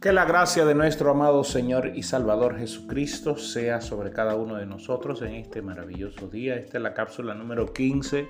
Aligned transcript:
Que 0.00 0.14
la 0.14 0.24
gracia 0.24 0.64
de 0.64 0.74
nuestro 0.74 1.10
amado 1.10 1.44
Señor 1.44 1.92
y 1.94 2.04
Salvador 2.04 2.56
Jesucristo 2.56 3.36
sea 3.36 3.82
sobre 3.82 4.12
cada 4.12 4.34
uno 4.34 4.56
de 4.56 4.64
nosotros 4.64 5.20
en 5.20 5.34
este 5.34 5.60
maravilloso 5.60 6.26
día. 6.26 6.56
Esta 6.56 6.78
es 6.78 6.82
la 6.82 6.94
cápsula 6.94 7.34
número 7.34 7.70
15 7.74 8.26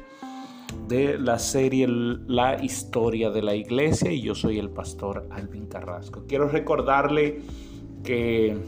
de 0.88 1.16
la 1.16 1.38
serie 1.38 1.86
La 1.86 2.60
historia 2.60 3.30
de 3.30 3.42
la 3.42 3.54
iglesia 3.54 4.10
y 4.10 4.20
yo 4.20 4.34
soy 4.34 4.58
el 4.58 4.70
pastor 4.70 5.28
Alvin 5.30 5.68
Carrasco. 5.68 6.24
Quiero 6.26 6.48
recordarle 6.48 7.40
que 8.02 8.58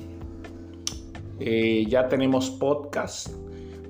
eh, 1.41 1.85
ya 1.89 2.07
tenemos 2.07 2.51
podcast. 2.51 3.31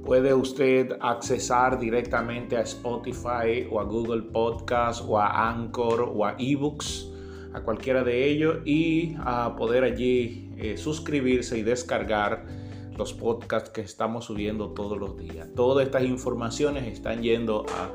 Puede 0.07 0.33
usted 0.33 0.97
accesar 1.03 1.79
directamente 1.79 2.57
a 2.57 2.63
Spotify 2.63 3.69
o 3.71 3.79
a 3.79 3.85
Google 3.85 4.23
Podcast 4.23 5.05
o 5.07 5.19
a 5.19 5.51
Anchor 5.51 6.01
o 6.01 6.25
a 6.25 6.35
eBooks 6.39 7.12
a 7.53 7.61
cualquiera 7.61 8.03
de 8.03 8.29
ellos 8.29 8.59
y 8.65 9.15
a 9.19 9.55
poder 9.57 9.85
allí 9.85 10.51
eh, 10.57 10.77
suscribirse 10.77 11.59
y 11.59 11.63
descargar 11.63 12.45
los 12.97 13.13
podcasts 13.13 13.71
que 13.71 13.81
estamos 13.81 14.27
subiendo 14.27 14.71
todos 14.71 14.99
los 14.99 15.17
días. 15.17 15.49
Todas 15.55 15.87
estas 15.87 16.05
informaciones 16.05 16.87
están 16.87 17.23
yendo 17.23 17.65
a 17.69 17.91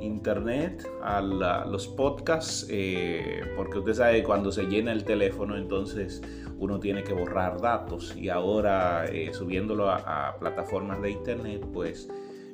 internet, 0.00 0.88
a 1.02 1.20
los 1.20 1.88
podcasts, 1.88 2.66
eh, 2.70 3.42
porque 3.56 3.78
usted 3.78 3.94
sabe 3.94 4.22
cuando 4.22 4.52
se 4.52 4.64
llena 4.64 4.92
el 4.92 5.04
teléfono 5.04 5.56
entonces 5.56 6.22
uno 6.58 6.80
tiene 6.80 7.04
que 7.04 7.12
borrar 7.12 7.60
datos 7.60 8.16
y 8.16 8.28
ahora 8.28 9.06
eh, 9.06 9.32
subiéndolo 9.32 9.90
a, 9.90 10.28
a 10.28 10.38
plataformas 10.38 11.00
de 11.02 11.10
internet 11.10 11.64
pues 11.72 12.08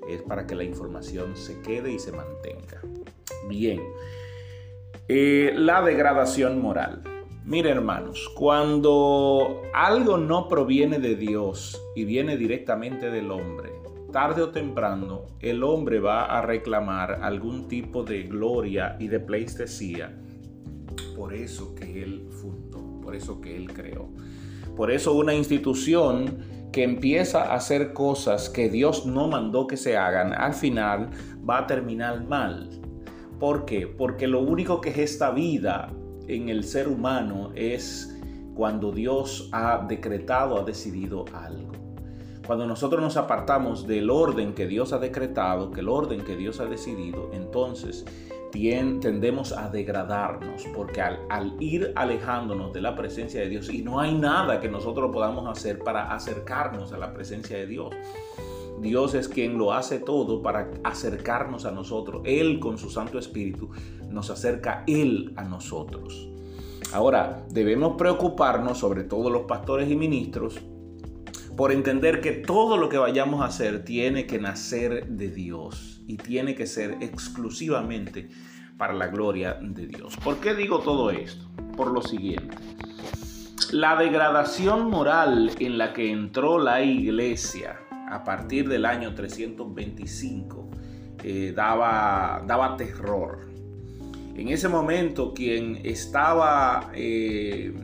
es 0.09 0.23
para 0.23 0.47
que 0.47 0.55
la 0.55 0.65
información 0.65 1.37
se 1.37 1.61
quede 1.63 1.93
y 1.93 1.99
se 1.99 2.13
mantenga. 2.13 2.81
Bien. 3.49 3.81
Eh, 5.09 5.53
la 5.57 5.83
degradación 5.83 6.61
moral. 6.61 7.03
Mire 7.45 7.71
hermanos, 7.71 8.31
cuando 8.35 9.63
algo 9.75 10.17
no 10.17 10.49
proviene 10.49 10.99
de 10.99 11.15
Dios 11.15 11.81
y 11.95 12.05
viene 12.05 12.39
directamente 12.39 13.11
del 13.11 13.31
hombre, 13.31 13.71
tarde 14.13 14.43
o 14.43 14.51
temprano 14.51 15.27
el 15.41 15.63
hombre 15.63 16.01
va 16.01 16.25
a 16.25 16.41
reclamar 16.41 17.21
algún 17.23 17.69
tipo 17.69 18.03
de 18.03 18.23
gloria 18.23 18.97
y 18.99 19.09
de 19.09 19.21
pleistesía 19.21 20.15
por 21.15 21.33
eso 21.33 21.75
que 21.75 22.03
él 22.03 22.27
fundó, 22.31 23.01
por 23.01 23.15
eso 23.15 23.41
que 23.41 23.57
él 23.57 23.73
creó. 23.73 24.09
Por 24.77 24.91
eso 24.91 25.15
una 25.15 25.35
institución 25.35 26.39
que 26.73 26.83
empieza 26.83 27.45
a 27.45 27.55
hacer 27.55 27.93
cosas 27.93 28.49
que 28.49 28.69
Dios 28.69 29.07
no 29.07 29.29
mandó 29.29 29.67
que 29.67 29.77
se 29.77 29.97
hagan, 29.97 30.33
al 30.33 30.55
final 30.55 31.11
va 31.49 31.59
a 31.59 31.67
terminar 31.67 32.25
mal 32.25 32.69
¿Por 33.39 33.65
qué? 33.65 33.87
Porque 33.87 34.27
lo 34.27 34.41
único 34.41 34.81
que 34.81 35.03
esta 35.03 35.31
vida 35.31 35.93
en 36.29 36.49
el 36.49 36.65
ser 36.65 36.89
humano 36.89 37.51
es 37.55 38.17
cuando 38.55 38.93
Dios 38.93 39.49
ha 39.53 39.85
decretado, 39.89 40.59
ha 40.59 40.65
decidido 40.65 41.25
algo. 41.33 41.73
Cuando 42.47 42.67
nosotros 42.67 43.01
nos 43.01 43.17
apartamos 43.17 43.87
del 43.87 44.11
orden 44.11 44.55
que 44.55 44.67
Dios 44.67 44.93
ha 44.93 44.99
decretado, 44.99 45.71
que 45.71 45.81
el 45.81 45.89
orden 45.89 46.23
que 46.23 46.37
Dios 46.37 46.61
ha 46.61 46.67
decidido, 46.67 47.31
entonces 47.33 48.05
tendemos 49.01 49.53
a 49.53 49.69
degradarnos, 49.69 50.65
porque 50.77 51.03
al, 51.03 51.19
al, 51.29 51.57
ir 51.61 51.93
alejándonos 51.97 52.73
de 52.73 52.81
la 52.81 52.95
presencia 52.95 53.41
de 53.41 53.49
Dios, 53.49 53.69
y 53.69 53.83
no 53.83 53.99
hay 53.99 54.15
nada 54.15 54.61
que 54.61 54.69
nosotros 54.69 55.11
podamos 55.13 55.49
hacer 55.49 55.81
para 55.81 56.15
acercarnos 56.15 56.93
a 56.93 56.99
la 56.99 57.13
presencia 57.13 57.57
de 57.57 57.67
Dios, 57.67 57.91
Dios 58.81 59.15
es 59.15 59.29
quien 59.29 59.59
lo 59.59 59.73
hace 59.73 59.99
todo 59.99 60.43
para 60.43 60.71
acercarnos 60.83 61.65
a 61.65 61.71
nosotros. 61.71 62.23
Él 62.25 62.61
con 62.61 62.79
su 62.79 62.91
Santo 62.91 63.19
Espíritu 63.19 63.71
nos 64.11 64.31
acerca 64.31 64.85
Él 64.87 65.33
a 65.37 65.45
nosotros. 65.45 66.29
Ahora, 66.93 67.45
debemos 67.51 67.97
preocuparnos, 67.97 68.79
sobre 68.79 69.05
todo 69.05 69.31
los 69.31 69.43
pastores 69.43 69.91
y 69.91 69.97
ministros, 69.97 70.61
por 71.57 71.73
entender 71.73 72.21
que 72.21 72.33
todo 72.33 72.77
lo 72.77 72.89
que 72.89 72.99
vayamos 72.99 73.41
a 73.41 73.47
hacer 73.47 73.85
tiene 73.85 74.27
que 74.27 74.39
nacer 74.39 75.09
de 75.09 75.31
Dios 75.31 76.03
y 76.07 76.17
tiene 76.17 76.55
que 76.55 76.67
ser 76.67 76.99
exclusivamente 77.01 78.29
para 78.77 78.93
la 78.93 79.07
gloria 79.07 79.55
de 79.61 79.87
Dios. 79.87 80.17
¿Por 80.23 80.39
qué 80.39 80.55
digo 80.55 80.81
todo 80.81 81.11
esto? 81.11 81.45
Por 81.77 81.93
lo 81.93 82.03
siguiente. 82.03 82.57
La 83.73 83.97
degradación 83.97 84.91
moral 84.91 85.53
en 85.59 85.79
la 85.79 85.93
que 85.93 86.11
entró 86.11 86.59
la 86.59 86.83
iglesia 86.83 87.77
a 88.15 88.23
partir 88.23 88.69
del 88.69 88.85
año 88.85 89.13
325 89.13 90.71
eh, 91.25 91.53
daba, 91.55 92.45
daba 92.47 92.77
terror. 92.77 93.41
En 94.37 94.49
ese 94.49 94.69
momento 94.69 95.35
quien 95.35 95.81
estaba 95.83 96.93
eh, 96.95 97.75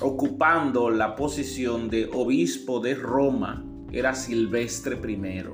ocupando 0.00 0.90
la 0.90 1.14
posición 1.14 1.88
de 1.88 2.10
obispo 2.12 2.80
de 2.80 2.94
Roma 2.96 3.64
era 3.92 4.12
Silvestre 4.14 4.96
I. 5.08 5.44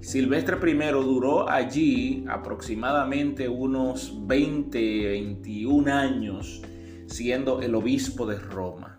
Silvestre 0.00 0.56
I 0.70 0.74
duró 0.92 1.50
allí 1.50 2.24
aproximadamente 2.28 3.46
unos 3.46 4.26
20, 4.26 5.08
21 5.08 5.92
años 5.92 6.62
siendo 7.06 7.60
el 7.60 7.74
obispo 7.74 8.26
de 8.26 8.38
Roma. 8.38 8.95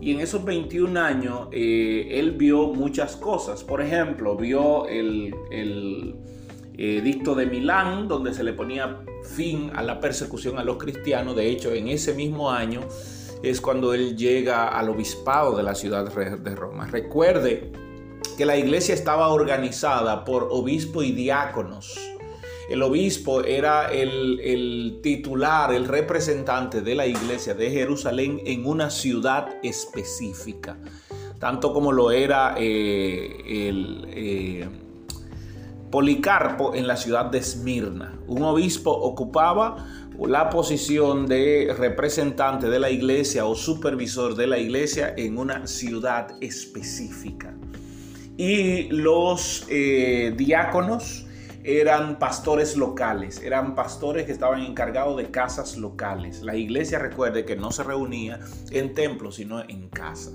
Y 0.00 0.12
en 0.12 0.20
esos 0.20 0.44
21 0.44 1.00
años 1.00 1.48
eh, 1.52 2.08
él 2.12 2.32
vio 2.32 2.68
muchas 2.68 3.16
cosas. 3.16 3.64
Por 3.64 3.80
ejemplo, 3.80 4.36
vio 4.36 4.86
el, 4.86 5.34
el 5.50 6.14
edicto 6.76 7.34
de 7.34 7.46
Milán, 7.46 8.08
donde 8.08 8.34
se 8.34 8.44
le 8.44 8.52
ponía 8.52 9.00
fin 9.24 9.70
a 9.74 9.82
la 9.82 10.00
persecución 10.00 10.58
a 10.58 10.64
los 10.64 10.76
cristianos. 10.76 11.36
De 11.36 11.48
hecho, 11.48 11.72
en 11.72 11.88
ese 11.88 12.14
mismo 12.14 12.50
año 12.50 12.80
es 13.42 13.60
cuando 13.60 13.94
él 13.94 14.16
llega 14.16 14.68
al 14.68 14.88
obispado 14.88 15.56
de 15.56 15.62
la 15.62 15.74
ciudad 15.74 16.10
de 16.12 16.54
Roma. 16.54 16.86
Recuerde 16.86 17.72
que 18.36 18.46
la 18.46 18.56
iglesia 18.56 18.94
estaba 18.94 19.28
organizada 19.28 20.24
por 20.24 20.48
obispo 20.50 21.02
y 21.02 21.12
diáconos 21.12 22.13
el 22.68 22.82
obispo 22.82 23.42
era 23.42 23.92
el, 23.92 25.00
titular, 25.02 25.72
el 25.72 25.86
representante 25.86 26.80
de 26.80 26.94
la 26.94 27.06
iglesia 27.06 27.54
de 27.54 27.70
Jerusalén 27.70 28.40
en 28.44 28.66
una 28.66 28.90
ciudad 28.90 29.56
específica, 29.62 30.78
tanto 31.38 31.72
como 31.72 31.92
lo 31.92 32.10
era 32.10 32.54
eh, 32.58 33.68
el... 33.68 34.06
Eh, 34.08 34.68
Policarpo 35.94 36.74
en 36.74 36.88
la 36.88 36.96
ciudad 36.96 37.26
de 37.26 37.38
Esmirna. 37.38 38.18
Un 38.26 38.42
obispo 38.42 38.90
ocupaba 38.90 39.86
la 40.18 40.50
posición 40.50 41.26
de 41.26 41.72
representante 41.78 42.68
de 42.68 42.80
la 42.80 42.90
iglesia 42.90 43.46
o 43.46 43.54
supervisor 43.54 44.34
de 44.34 44.48
la 44.48 44.58
iglesia 44.58 45.14
en 45.16 45.38
una 45.38 45.68
ciudad 45.68 46.32
específica. 46.40 47.56
Y 48.36 48.88
los 48.88 49.66
eh, 49.68 50.34
diáconos 50.36 51.23
eran 51.64 52.18
pastores 52.18 52.76
locales, 52.76 53.42
eran 53.42 53.74
pastores 53.74 54.26
que 54.26 54.32
estaban 54.32 54.60
encargados 54.60 55.16
de 55.16 55.30
casas 55.30 55.78
locales. 55.78 56.42
La 56.42 56.54
iglesia 56.56 56.98
recuerde 56.98 57.46
que 57.46 57.56
no 57.56 57.72
se 57.72 57.82
reunía 57.82 58.38
en 58.70 58.92
templos, 58.92 59.36
sino 59.36 59.62
en 59.62 59.88
casa. 59.88 60.30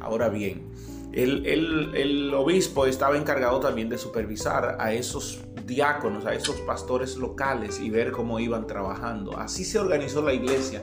Ahora 0.00 0.30
bien, 0.30 0.72
el, 1.12 2.32
obispo 2.34 2.86
estaba 2.86 3.18
encargado 3.18 3.60
también 3.60 3.90
de 3.90 3.98
supervisar 3.98 4.78
a 4.80 4.94
esos 4.94 5.42
diáconos, 5.66 6.24
a 6.24 6.34
esos 6.34 6.56
pastores 6.62 7.16
locales 7.16 7.78
y 7.78 7.90
ver 7.90 8.10
cómo 8.10 8.40
iban 8.40 8.66
trabajando. 8.66 9.36
Así 9.36 9.64
se 9.64 9.78
organizó 9.78 10.22
la 10.22 10.32
iglesia 10.32 10.82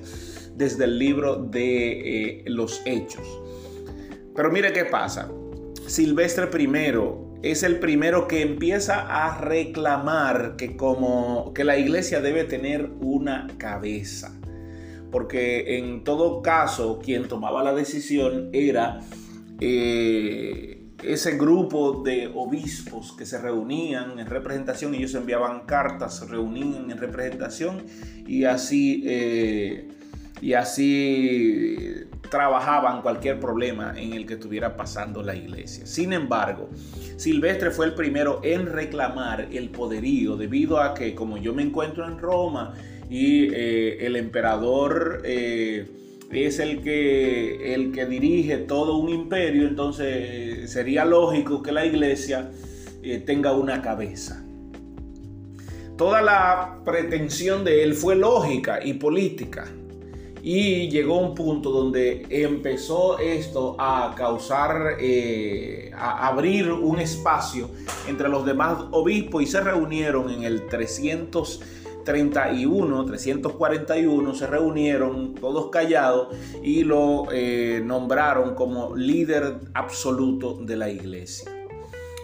desde 0.53 0.83
el 0.83 0.99
libro 0.99 1.35
de 1.35 2.41
eh, 2.41 2.43
los 2.45 2.81
hechos. 2.85 3.27
Pero 4.35 4.51
mire 4.51 4.71
qué 4.71 4.85
pasa. 4.85 5.31
Silvestre 5.87 6.47
I 6.61 6.67
es 7.41 7.63
el 7.63 7.79
primero 7.79 8.27
que 8.27 8.41
empieza 8.41 9.25
a 9.25 9.39
reclamar 9.39 10.55
que 10.57 10.75
como 10.75 11.53
que 11.53 11.63
la 11.63 11.77
iglesia 11.77 12.21
debe 12.21 12.43
tener 12.43 12.89
una 12.99 13.47
cabeza. 13.57 14.35
Porque 15.11 15.77
en 15.77 16.03
todo 16.03 16.41
caso 16.41 16.99
quien 16.99 17.27
tomaba 17.27 17.63
la 17.63 17.73
decisión 17.73 18.49
era 18.53 18.99
eh, 19.59 20.79
ese 21.03 21.37
grupo 21.37 22.03
de 22.03 22.29
obispos 22.35 23.13
que 23.13 23.25
se 23.25 23.39
reunían 23.39 24.19
en 24.19 24.27
representación, 24.27 24.93
ellos 24.93 25.15
enviaban 25.15 25.65
cartas, 25.65 26.19
se 26.19 26.25
reunían 26.25 26.91
en 26.91 26.97
representación 26.97 27.85
y 28.27 28.43
así, 28.43 29.03
eh, 29.05 29.87
y 30.41 30.53
así 30.53 32.08
trabajaban 32.29 33.01
cualquier 33.01 33.39
problema 33.39 33.93
en 33.97 34.13
el 34.13 34.25
que 34.25 34.33
estuviera 34.33 34.75
pasando 34.75 35.23
la 35.23 35.35
iglesia. 35.35 35.85
Sin 35.85 36.13
embargo, 36.13 36.69
Silvestre 37.17 37.71
fue 37.71 37.87
el 37.87 37.93
primero 37.93 38.39
en 38.43 38.67
reclamar 38.67 39.47
el 39.51 39.69
poderío 39.69 40.35
debido 40.37 40.79
a 40.79 40.93
que 40.93 41.15
como 41.15 41.37
yo 41.37 41.53
me 41.53 41.63
encuentro 41.63 42.05
en 42.05 42.19
Roma 42.19 42.75
y 43.09 43.53
eh, 43.53 44.05
el 44.05 44.15
emperador 44.15 45.21
eh, 45.25 45.89
es 46.31 46.59
el 46.59 46.81
que, 46.81 47.73
el 47.73 47.91
que 47.91 48.05
dirige 48.05 48.57
todo 48.57 48.97
un 48.97 49.09
imperio, 49.09 49.67
entonces 49.67 50.69
sería 50.71 51.05
lógico 51.05 51.63
que 51.63 51.71
la 51.71 51.85
iglesia 51.85 52.51
eh, 53.01 53.17
tenga 53.25 53.53
una 53.53 53.81
cabeza. 53.81 54.45
Toda 55.97 56.21
la 56.21 56.77
pretensión 56.85 57.63
de 57.63 57.83
él 57.83 57.93
fue 57.93 58.15
lógica 58.15 58.79
y 58.83 58.93
política 58.93 59.67
Y 60.41 60.87
llegó 60.89 61.19
un 61.19 61.35
punto 61.35 61.69
donde 61.71 62.25
empezó 62.29 63.19
esto 63.19 63.75
a 63.77 64.15
causar, 64.15 64.95
eh, 64.99 65.91
a 65.95 66.27
abrir 66.27 66.71
un 66.71 66.99
espacio 66.99 67.69
entre 68.07 68.29
los 68.29 68.45
demás 68.45 68.85
obispos 68.91 69.43
y 69.43 69.47
se 69.47 69.59
reunieron 69.61 70.29
en 70.29 70.43
el 70.43 70.67
331, 70.67 73.05
341, 73.05 74.33
se 74.33 74.47
reunieron 74.47 75.35
todos 75.35 75.69
callados 75.69 76.29
y 76.63 76.83
lo 76.83 77.27
eh, 77.31 77.81
nombraron 77.83 78.55
como 78.55 78.95
líder 78.95 79.57
absoluto 79.73 80.57
de 80.61 80.77
la 80.77 80.89
iglesia 80.89 81.58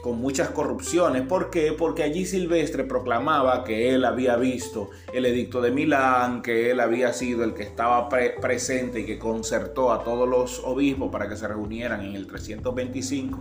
con 0.05 0.21
muchas 0.21 0.49
corrupciones. 0.49 1.23
¿Por 1.23 1.49
qué? 1.49 1.73
Porque 1.75 2.03
allí 2.03 2.27
Silvestre 2.27 2.83
proclamaba 2.83 3.63
que 3.63 3.89
él 3.95 4.05
había 4.05 4.35
visto 4.35 4.91
el 5.11 5.25
edicto 5.25 5.61
de 5.61 5.71
Milán, 5.71 6.43
que 6.43 6.69
él 6.69 6.79
había 6.79 7.11
sido 7.11 7.43
el 7.43 7.55
que 7.55 7.63
estaba 7.63 8.07
presente 8.07 8.99
y 8.99 9.05
que 9.07 9.17
concertó 9.17 9.91
a 9.91 10.03
todos 10.03 10.29
los 10.29 10.61
obispos 10.63 11.11
para 11.11 11.27
que 11.27 11.35
se 11.35 11.47
reunieran 11.47 12.05
en 12.05 12.15
el 12.15 12.27
325 12.27 13.39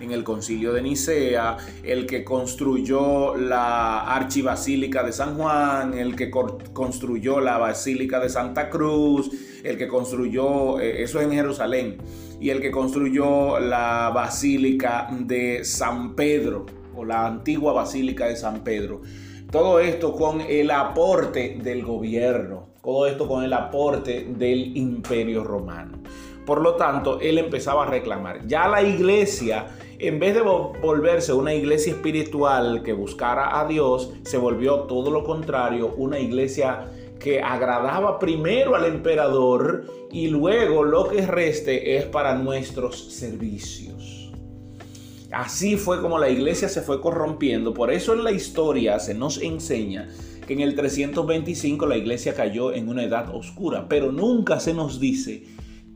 en 0.00 0.10
el 0.10 0.24
concilio 0.24 0.72
de 0.72 0.82
Nicea, 0.82 1.58
el 1.84 2.06
que 2.06 2.24
construyó 2.24 3.36
la 3.36 4.00
archibasílica 4.00 5.04
de 5.04 5.12
San 5.12 5.36
Juan, 5.36 5.94
el 5.94 6.16
que 6.16 6.28
construyó 6.72 7.38
la 7.38 7.58
basílica 7.58 8.18
de 8.18 8.30
Santa 8.30 8.68
Cruz, 8.68 9.30
el 9.64 9.76
que 9.76 9.88
construyó, 9.88 10.80
eh, 10.80 11.02
eso 11.02 11.20
en 11.20 11.32
Jerusalén, 11.32 11.98
y 12.40 12.50
el 12.50 12.60
que 12.60 12.70
construyó 12.70 13.58
la 13.60 14.10
Basílica 14.14 15.08
de 15.10 15.64
San 15.64 16.14
Pedro 16.14 16.66
o 16.94 17.04
la 17.04 17.26
antigua 17.26 17.72
Basílica 17.72 18.26
de 18.26 18.36
San 18.36 18.64
Pedro. 18.64 19.02
Todo 19.50 19.80
esto 19.80 20.14
con 20.14 20.40
el 20.40 20.70
aporte 20.70 21.58
del 21.62 21.84
gobierno, 21.84 22.68
todo 22.82 23.06
esto 23.06 23.26
con 23.28 23.44
el 23.44 23.52
aporte 23.52 24.26
del 24.36 24.76
imperio 24.76 25.44
romano. 25.44 25.98
Por 26.46 26.62
lo 26.62 26.76
tanto, 26.76 27.20
él 27.20 27.38
empezaba 27.38 27.84
a 27.84 27.86
reclamar. 27.86 28.46
Ya 28.46 28.66
la 28.68 28.82
iglesia, 28.82 29.66
en 29.98 30.18
vez 30.18 30.34
de 30.34 30.40
volverse 30.40 31.32
una 31.32 31.52
iglesia 31.54 31.92
espiritual 31.92 32.82
que 32.82 32.92
buscara 32.92 33.60
a 33.60 33.66
Dios, 33.66 34.12
se 34.22 34.38
volvió 34.38 34.80
todo 34.80 35.10
lo 35.10 35.22
contrario, 35.22 35.94
una 35.96 36.18
iglesia 36.18 36.90
que 37.20 37.40
agradaba 37.40 38.18
primero 38.18 38.74
al 38.74 38.86
emperador 38.86 39.86
y 40.10 40.28
luego 40.28 40.82
lo 40.82 41.06
que 41.08 41.26
reste 41.26 41.96
es 41.96 42.06
para 42.06 42.34
nuestros 42.34 43.12
servicios. 43.12 44.32
Así 45.30 45.76
fue 45.76 46.00
como 46.00 46.18
la 46.18 46.28
iglesia 46.28 46.68
se 46.68 46.80
fue 46.80 47.00
corrompiendo. 47.00 47.72
Por 47.72 47.92
eso 47.92 48.14
en 48.14 48.24
la 48.24 48.32
historia 48.32 48.98
se 48.98 49.14
nos 49.14 49.40
enseña 49.40 50.08
que 50.44 50.54
en 50.54 50.60
el 50.60 50.74
325 50.74 51.86
la 51.86 51.96
iglesia 51.96 52.34
cayó 52.34 52.72
en 52.72 52.88
una 52.88 53.04
edad 53.04 53.32
oscura, 53.32 53.86
pero 53.88 54.10
nunca 54.10 54.58
se 54.58 54.74
nos 54.74 54.98
dice 54.98 55.44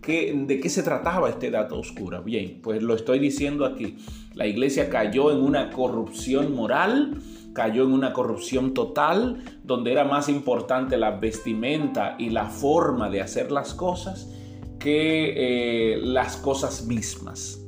que, 0.01 0.33
de 0.47 0.61
qué 0.61 0.69
se 0.69 0.85
trataba 0.85 1.31
esta 1.31 1.47
edad 1.47 1.73
oscura. 1.73 2.21
Bien, 2.21 2.61
pues 2.63 2.81
lo 2.81 2.95
estoy 2.95 3.19
diciendo 3.19 3.65
aquí. 3.65 3.97
La 4.35 4.47
iglesia 4.47 4.89
cayó 4.89 5.33
en 5.33 5.39
una 5.39 5.71
corrupción 5.71 6.55
moral, 6.55 7.21
cayó 7.55 7.85
en 7.85 7.93
una 7.93 8.13
corrupción 8.13 8.75
total, 8.75 9.43
donde 9.63 9.93
era 9.93 10.05
más 10.05 10.29
importante 10.29 10.99
la 10.99 11.13
vestimenta 11.13 12.17
y 12.19 12.31
la 12.31 12.47
forma 12.47 13.09
de 13.09 13.23
hacer 13.23 13.51
las 13.51 13.73
cosas 13.73 14.29
que 14.79 15.95
eh, 15.95 15.97
las 15.99 16.37
cosas 16.37 16.85
mismas. 16.85 17.61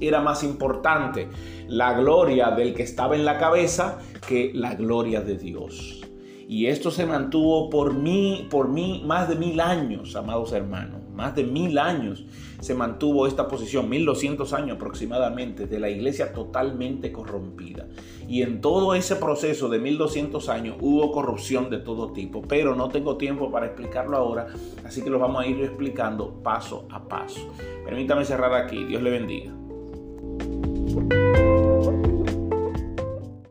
Era 0.00 0.22
más 0.22 0.42
importante 0.42 1.28
la 1.68 1.92
gloria 1.92 2.50
del 2.52 2.72
que 2.72 2.84
estaba 2.84 3.16
en 3.16 3.26
la 3.26 3.36
cabeza 3.36 3.98
que 4.26 4.50
la 4.54 4.74
gloria 4.74 5.20
de 5.20 5.36
Dios. 5.36 6.00
Y 6.50 6.66
esto 6.66 6.90
se 6.90 7.06
mantuvo 7.06 7.70
por 7.70 7.94
mí, 7.94 8.48
por 8.50 8.68
mí, 8.68 9.04
más 9.06 9.28
de 9.28 9.36
mil 9.36 9.60
años, 9.60 10.16
amados 10.16 10.52
hermanos, 10.52 11.00
más 11.14 11.36
de 11.36 11.44
mil 11.44 11.78
años 11.78 12.24
se 12.58 12.74
mantuvo 12.74 13.28
esta 13.28 13.46
posición, 13.46 13.88
1200 13.88 14.52
años 14.52 14.74
aproximadamente, 14.74 15.68
de 15.68 15.78
la 15.78 15.88
iglesia 15.88 16.32
totalmente 16.32 17.12
corrompida. 17.12 17.86
Y 18.26 18.42
en 18.42 18.60
todo 18.60 18.96
ese 18.96 19.14
proceso 19.14 19.68
de 19.68 19.78
1200 19.78 20.48
años 20.48 20.76
hubo 20.80 21.12
corrupción 21.12 21.70
de 21.70 21.78
todo 21.78 22.12
tipo, 22.12 22.42
pero 22.42 22.74
no 22.74 22.88
tengo 22.88 23.16
tiempo 23.16 23.52
para 23.52 23.66
explicarlo 23.66 24.16
ahora, 24.16 24.48
así 24.84 25.02
que 25.02 25.10
lo 25.10 25.20
vamos 25.20 25.44
a 25.44 25.46
ir 25.46 25.62
explicando 25.62 26.42
paso 26.42 26.84
a 26.90 27.06
paso. 27.06 27.48
Permítame 27.84 28.24
cerrar 28.24 28.52
aquí, 28.54 28.86
Dios 28.86 29.00
le 29.02 29.10
bendiga. 29.10 29.59